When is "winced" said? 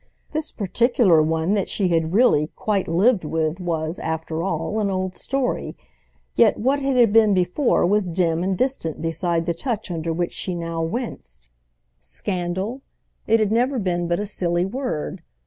10.81-11.51